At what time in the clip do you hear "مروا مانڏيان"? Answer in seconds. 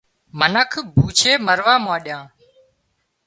1.45-2.23